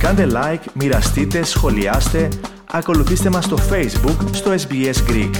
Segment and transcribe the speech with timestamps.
[0.00, 2.28] Κάντε like, μοιραστείτε, σχολιάστε,
[2.70, 5.34] ακολουθήστε μας στο Facebook στο SBS Greek.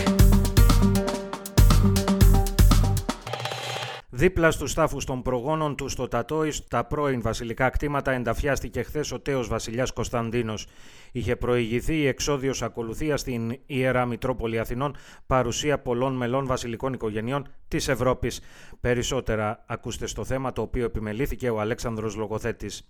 [4.10, 9.20] Δίπλα στους τάφους των προγόνων του στο Τατόι, στα πρώην βασιλικά κτήματα, ενταφιάστηκε χθες ο
[9.20, 10.66] τέος βασιλιάς Κωνσταντίνος.
[11.12, 14.96] Είχε προηγηθεί η εξόδιος ακολουθία στην ιερά Μητρόπολη Αθηνών,
[15.26, 18.40] παρουσία πολλών μελών βασιλικών οικογενειών της Ευρώπης.
[18.80, 22.84] Περισσότερα ακούστε στο θέμα το οποίο επιμελήθηκε ο Αλέξανδρος Λογοθέτης.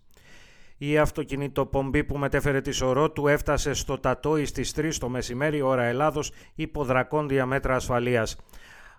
[0.83, 5.83] Η αυτοκινητοπομπή που μετέφερε τη σωρό του έφτασε στο Τατόι στις 3 το μεσημέρι ώρα
[5.83, 8.37] Ελλάδος υπό δρακόντια μέτρα ασφαλείας.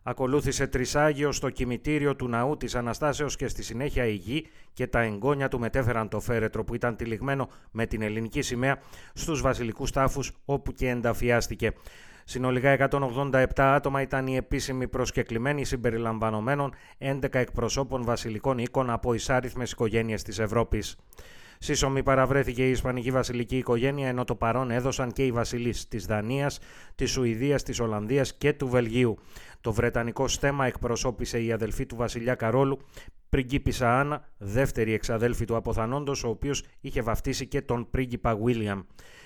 [0.03, 4.99] Ακολούθησε τρισάγιο στο κημητήριο του ναού της Αναστάσεως και στη συνέχεια η γη και τα
[4.99, 8.79] εγγόνια του μετέφεραν το φέρετρο που ήταν τυλιγμένο με την ελληνική σημαία
[9.13, 11.73] στους βασιλικούς τάφους όπου και ενταφιάστηκε.
[12.25, 20.23] Συνολικά 187 άτομα ήταν οι επίσημοι προσκεκλημένοι συμπεριλαμβανομένων 11 εκπροσώπων βασιλικών οίκων από εισάριθμες οικογένειες
[20.23, 20.97] της Ευρώπης.
[21.63, 26.59] Σύσσωμη παραβρέθηκε η Ισπανική βασιλική οικογένεια ενώ το παρόν έδωσαν και οι βασιλείς της Δανίας,
[26.95, 29.17] της Σουηδίας, της Ολλανδίας και του Βελγίου.
[29.61, 32.79] Το βρετανικό στέμα εκπροσώπησε η αδελφή του βασιλιά Καρόλου,
[33.31, 38.81] πριγκίπισσα Άννα, δεύτερη εξαδέλφη του αποθανόντος, ο οποίος είχε βαφτίσει και τον πρίγκιπα Βίλιαμ.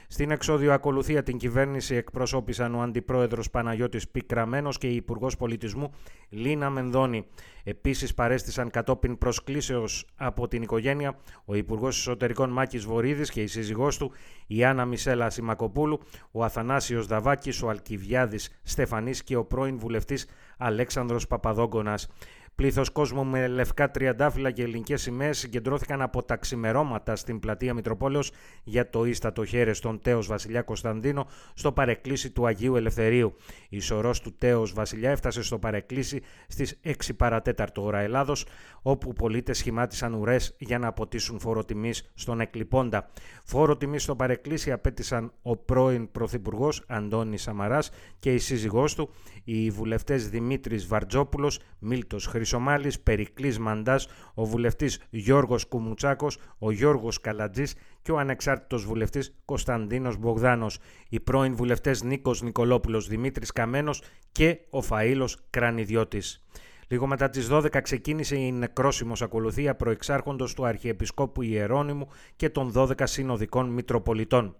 [0.07, 5.91] Στην εξόδιο ακολουθία την κυβέρνηση εκπροσώπησαν ο Αντιπρόεδρος Παναγιώτης Πικραμένος και η Υπουργός Πολιτισμού
[6.29, 7.25] Λίνα Μενδώνη.
[7.63, 13.97] Επίσης παρέστησαν κατόπιν προσκλήσεως από την οικογένεια ο Υπουργός Εσωτερικών Μάκης Βορύδης και η σύζυγός
[13.97, 14.11] του
[14.47, 15.99] η Άννα Μισέλα Σιμακοπούλου,
[16.31, 22.07] ο Αθανάσιος Δαβάκης, ο Αλκιβιάδης Στεφανής και ο πρώην βουλευτής Αλέξανδρος Παπαδόγκονας.
[22.55, 28.31] Πλήθος κόσμου με λευκά τριαντάφυλλα και ελληνικές σημαίες συγκεντρώθηκαν από τα ξημερώματα στην πλατεία Μητροπόλεως
[28.63, 33.35] για το ίστατο χέρι στον τέος Βασιλιά Κωνσταντίνο στο παρεκκλήσι του Αγίου Ελευθερίου.
[33.69, 38.45] Η σωρός του τέος Βασιλιά έφτασε στο παρεκκλήσι στις 6 παρατέταρτο ώρα Ελλάδος,
[38.81, 43.09] όπου πολίτες σχημάτισαν ουρές για να αποτίσουν φόρο τιμής στον εκλειπώντα.
[43.45, 49.09] Φόρο τιμής στο παρεκκλήσι απέτησαν ο πρώην Πρωθυπουργός Αντώνης Σαμαράς και η σύζυγός του,
[49.43, 57.75] οι βουλευτές Δημήτρης Βαρτζόπουλος, Μίλτος Χρυσομάλης, Περικλής Μαντάς, ο βουλευτής Γιώργος Κουμουτσάκος, ο Γιώργος Καλατζής
[58.01, 60.77] και ο ανεξάρτητος βουλευτής Κωνσταντίνος Μπογδάνος,
[61.09, 64.01] οι πρώην βουλευτές Νίκος Νικολόπουλος, Δημήτρης Καμένος
[64.31, 66.45] και ο Φαΐλος Κρανιδιώτης.
[66.87, 72.93] Λίγο μετά τις 12 ξεκίνησε η νεκρόσιμος ακολουθία προεξάρχοντος του Αρχιεπισκόπου Ιερώνυμου και των 12
[73.03, 74.55] συνοδικών Μητροπολιτών.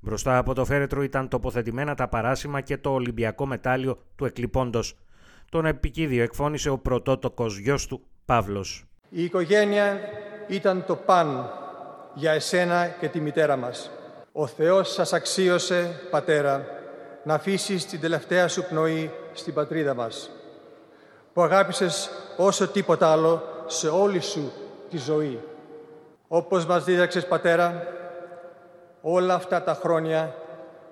[0.00, 4.96] Μπροστά από το φέρετρο ήταν τοποθετημένα τα παράσημα και το Ολυμπιακό μετάλλιο του εκλειπώντος.
[5.50, 8.84] Τον επικίδιο εκφώνησε ο πρωτότοκος γιος του, Παύλος.
[9.08, 10.00] Η οικογένεια
[10.46, 11.50] ήταν το παν
[12.14, 13.90] για εσένα και τη μητέρα μας.
[14.32, 16.66] Ο Θεός σας αξίωσε, πατέρα,
[17.24, 20.30] να αφήσεις την τελευταία σου πνοή στην πατρίδα μας,
[21.32, 24.52] που αγάπησες όσο τίποτα άλλο σε όλη σου
[24.90, 25.40] τη ζωή.
[26.28, 27.86] Όπως μας δίδαξες, πατέρα,
[29.00, 30.34] όλα αυτά τα χρόνια,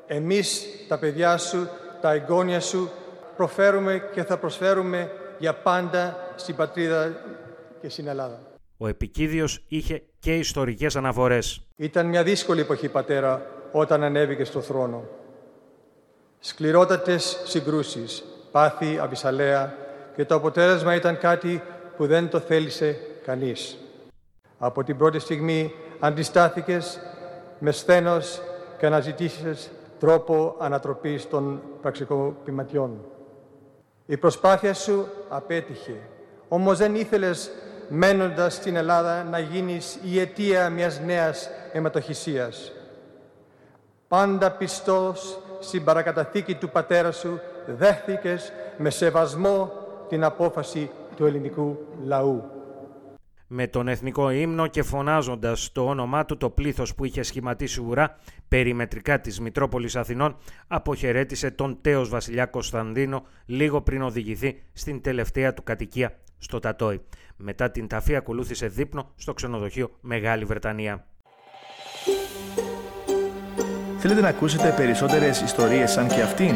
[0.07, 1.69] εμείς, τα παιδιά σου,
[2.01, 2.91] τα εγγόνια σου,
[3.37, 7.12] προφέρουμε και θα προσφέρουμε για πάντα στην πατρίδα
[7.81, 8.41] και στην Ελλάδα.
[8.76, 11.66] Ο Επικίδιος είχε και ιστορικές αναφορές.
[11.76, 15.04] Ήταν μια δύσκολη εποχή, πατέρα, όταν ανέβηκε στο θρόνο.
[16.38, 19.75] Σκληρότατες συγκρούσεις, πάθη, αβυσαλέα
[20.16, 21.62] και το αποτέλεσμα ήταν κάτι
[21.97, 23.78] που δεν το θέλησε κανείς.
[24.59, 27.00] Από την πρώτη στιγμή αντιστάθηκες
[27.59, 28.41] με σθένος
[28.78, 33.04] και αναζητήσεις τρόπο ανατροπής των πραξικοπηματιών.
[34.12, 35.97] Η προσπάθεια σου απέτυχε.
[36.49, 37.50] Όμως δεν ήθελες
[37.89, 42.72] μένοντας στην Ελλάδα να γίνεις η αιτία μιας νέας αιματοχυσίας.
[44.09, 49.72] Πάντα πιστός στην παρακαταθήκη του πατέρα σου δέχθηκες με σεβασμό
[50.09, 52.45] την απόφαση του ελληνικού λαού
[53.55, 58.19] με τον εθνικό ύμνο και φωνάζοντας το όνομά του το πλήθος που είχε σχηματίσει ουρά
[58.49, 60.37] περιμετρικά της Μητρόπολης Αθηνών
[60.67, 67.01] αποχαιρέτησε τον τέος βασιλιά Κωνσταντίνο λίγο πριν οδηγηθεί στην τελευταία του κατοικία στο Τατόι.
[67.37, 71.07] Μετά την ταφή ακολούθησε δείπνο στο ξενοδοχείο Μεγάλη Βρετανία.
[73.98, 76.55] Θέλετε να ακούσετε περισσότερες ιστορίες σαν και αυτήν;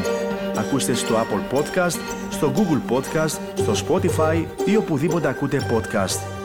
[0.56, 2.00] Ακούστε στο Apple Podcast,
[2.30, 6.35] στο Google Podcast, στο Spotify ή οπουδήποτε ακούτε podcast.